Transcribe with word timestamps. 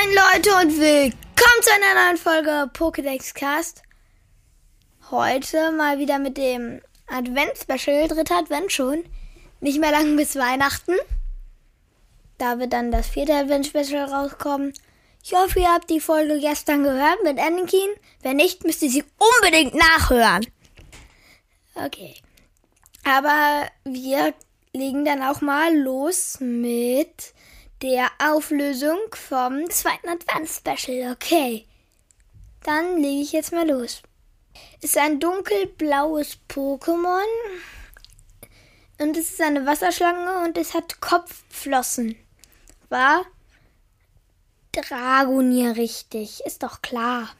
Moin 0.00 0.14
Leute 0.14 0.50
und 0.62 0.80
willkommen 0.80 1.62
zu 1.62 1.70
einer 1.74 2.06
neuen 2.06 2.16
Folge 2.16 2.70
Pokédex 2.72 3.34
Cast. 3.34 3.82
Heute 5.10 5.72
mal 5.72 5.98
wieder 5.98 6.18
mit 6.18 6.38
dem 6.38 6.80
Advent-Special, 7.08 8.08
dritter 8.08 8.38
Advent 8.38 8.72
schon. 8.72 9.04
Nicht 9.60 9.78
mehr 9.78 9.90
lang 9.90 10.16
bis 10.16 10.36
Weihnachten. 10.36 10.94
Da 12.38 12.58
wird 12.58 12.72
dann 12.72 12.90
das 12.90 13.08
vierte 13.08 13.34
Advent-Special 13.34 14.04
rauskommen. 14.04 14.72
Ich 15.22 15.34
hoffe, 15.34 15.60
ihr 15.60 15.72
habt 15.72 15.90
die 15.90 16.00
Folge 16.00 16.40
gestern 16.40 16.82
gehört 16.82 17.22
mit 17.22 17.38
Anakin. 17.38 17.90
Wenn 18.22 18.36
nicht, 18.36 18.64
müsst 18.64 18.82
ihr 18.82 18.90
sie 18.90 19.04
unbedingt 19.18 19.74
nachhören. 19.74 20.46
Okay. 21.74 22.14
Aber 23.04 23.66
wir 23.84 24.32
legen 24.72 25.04
dann 25.04 25.22
auch 25.22 25.42
mal 25.42 25.76
los 25.76 26.38
mit 26.40 27.34
der 27.82 28.08
Auflösung 28.18 28.98
vom 29.12 29.68
zweiten 29.70 30.08
Advents-Special. 30.08 31.12
Okay. 31.12 31.66
Dann 32.62 32.98
lege 32.98 33.22
ich 33.22 33.32
jetzt 33.32 33.52
mal 33.52 33.68
los. 33.68 34.02
Ist 34.82 34.98
ein 34.98 35.18
dunkelblaues 35.18 36.38
Pokémon. 36.48 37.24
Und 38.98 39.16
es 39.16 39.30
ist 39.30 39.40
eine 39.40 39.64
Wasserschlange 39.64 40.44
und 40.44 40.58
es 40.58 40.74
hat 40.74 41.00
Kopfflossen. 41.00 42.16
War 42.90 43.24
Dragonier 44.72 45.76
richtig, 45.76 46.42
ist 46.44 46.62
doch 46.62 46.82
klar. 46.82 47.30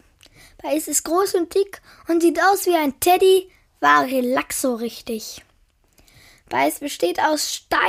Weil 0.62 0.78
es 0.78 0.88
ist 0.88 1.04
groß 1.04 1.34
und 1.34 1.54
dick 1.54 1.82
und 2.08 2.22
sieht 2.22 2.40
aus 2.40 2.66
wie 2.66 2.74
ein 2.74 2.98
Teddy, 3.00 3.50
war 3.80 4.04
Relaxo 4.04 4.74
richtig. 4.74 5.42
Weil 6.48 6.68
es 6.68 6.78
besteht 6.78 7.20
aus 7.20 7.54
Stein 7.54 7.80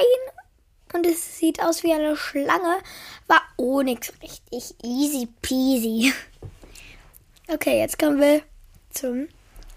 und 0.94 1.06
es 1.06 1.38
sieht 1.38 1.62
aus 1.62 1.84
wie 1.84 1.94
eine 1.94 2.18
Schlange, 2.18 2.78
war 3.28 3.44
Onyx 3.58 4.12
richtig 4.22 4.74
easy 4.84 5.28
peasy. 5.42 6.14
Okay, 7.48 7.80
jetzt 7.80 7.98
kommen 8.00 8.22
wir 8.22 8.44
zum 8.92 9.28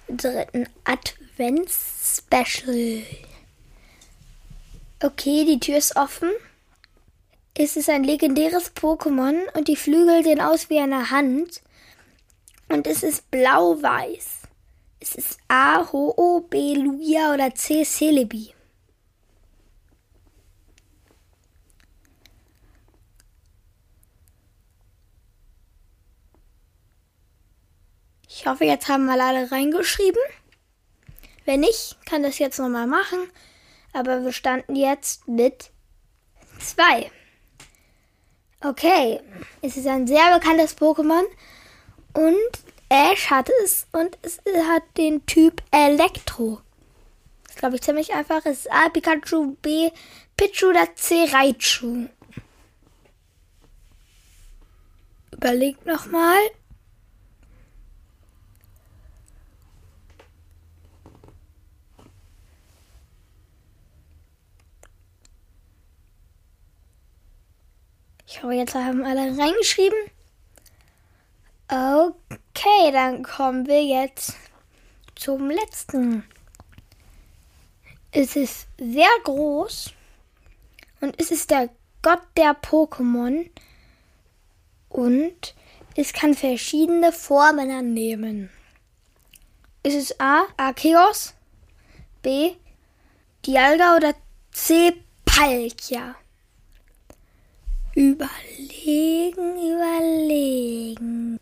dritten 0.08 0.68
Advents-Special. 0.84 3.02
Okay, 5.02 5.44
die 5.44 5.58
Tür 5.58 5.78
ist 5.78 5.96
offen. 5.96 6.30
Es 7.56 7.76
ist 7.76 7.90
ein 7.90 8.04
legendäres 8.04 8.76
Pokémon 8.76 9.34
und 9.56 9.66
die 9.66 9.74
Flügel 9.74 10.22
sehen 10.22 10.40
aus 10.40 10.70
wie 10.70 10.78
eine 10.78 11.10
Hand. 11.10 11.62
Und 12.68 12.86
es 12.86 13.02
ist 13.02 13.28
blau-weiß. 13.32 14.42
Es 15.00 15.16
ist 15.16 15.38
A, 15.48 15.92
Ho-O, 15.92 16.38
B, 16.40 16.74
Lugia 16.74 17.34
oder 17.34 17.52
C, 17.54 17.84
Celebi. 17.84 18.54
Ich 28.36 28.46
hoffe, 28.46 28.64
jetzt 28.64 28.88
haben 28.88 29.06
mal 29.06 29.20
alle 29.20 29.52
reingeschrieben. 29.52 30.20
Wenn 31.44 31.60
nicht, 31.60 31.96
kann 32.04 32.24
das 32.24 32.40
jetzt 32.40 32.58
nochmal 32.58 32.88
machen. 32.88 33.30
Aber 33.92 34.24
wir 34.24 34.32
standen 34.32 34.74
jetzt 34.74 35.28
mit 35.28 35.70
zwei. 36.58 37.12
Okay, 38.60 39.20
es 39.62 39.76
ist 39.76 39.86
ein 39.86 40.08
sehr 40.08 40.36
bekanntes 40.36 40.76
Pokémon 40.76 41.22
und 42.14 42.34
Ash 42.88 43.30
hat 43.30 43.50
es 43.62 43.86
und 43.92 44.18
es 44.22 44.40
hat 44.66 44.82
den 44.96 45.24
Typ 45.26 45.62
Elektro. 45.70 46.60
Das 47.46 47.54
glaube 47.54 47.76
ich, 47.76 47.82
ziemlich 47.82 48.14
einfach. 48.14 48.44
Es 48.46 48.60
ist 48.60 48.72
A, 48.72 48.88
Pikachu, 48.88 49.54
B, 49.62 49.90
Pichu 50.36 50.70
oder 50.70 50.92
C, 50.96 51.24
Raichu. 51.30 52.08
Überlegt 55.30 55.86
nochmal. 55.86 56.40
Ich 68.34 68.42
hoffe, 68.42 68.54
jetzt 68.54 68.74
haben 68.74 69.04
alle 69.04 69.38
reingeschrieben. 69.38 69.96
Okay, 71.68 72.90
dann 72.90 73.22
kommen 73.22 73.68
wir 73.68 73.84
jetzt 73.84 74.34
zum 75.14 75.50
letzten. 75.50 76.24
Es 78.10 78.34
ist 78.34 78.66
sehr 78.76 79.06
groß 79.22 79.92
und 81.00 81.14
es 81.20 81.30
ist 81.30 81.52
der 81.52 81.70
Gott 82.02 82.22
der 82.36 82.60
Pokémon 82.60 83.48
und 84.88 85.54
es 85.94 86.12
kann 86.12 86.34
verschiedene 86.34 87.12
Formen 87.12 87.70
annehmen. 87.70 88.50
Es 89.84 90.18
A. 90.18 90.46
Arceus, 90.56 91.34
B. 92.20 92.56
Dialga 93.46 93.94
oder 93.94 94.12
C. 94.50 94.92
Palkia. 95.24 96.16
Überlegen, 97.94 99.56
überlegen. 99.56 101.38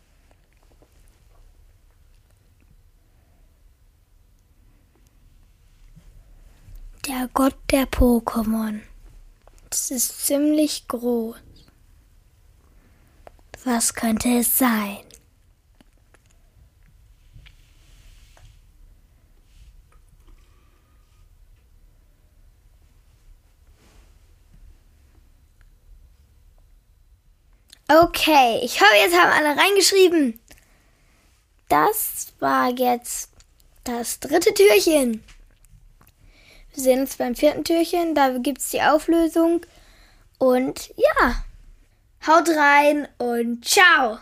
Der 7.07 7.27
Gott 7.33 7.57
der 7.71 7.89
Pokémon. 7.89 8.81
Das 9.69 9.89
ist 9.89 10.25
ziemlich 10.25 10.87
groß. 10.87 11.37
Was 13.63 13.93
könnte 13.95 14.29
es 14.37 14.57
sein? 14.57 14.99
Okay, 28.01 28.59
ich 28.63 28.81
hoffe, 28.81 28.95
jetzt 28.95 29.15
haben 29.15 29.31
alle 29.31 29.55
reingeschrieben. 29.55 30.39
Das 31.69 32.27
war 32.39 32.69
jetzt 32.71 33.29
das 33.83 34.19
dritte 34.19 34.53
Türchen. 34.53 35.23
Wir 36.73 36.83
sehen 36.83 37.01
uns 37.01 37.17
beim 37.17 37.35
vierten 37.35 37.63
Türchen. 37.63 38.15
Da 38.15 38.37
gibt 38.37 38.59
es 38.59 38.69
die 38.69 38.81
Auflösung. 38.81 39.65
Und 40.39 40.91
ja, 40.95 41.43
haut 42.25 42.49
rein 42.49 43.07
und 43.19 43.63
ciao. 43.65 44.17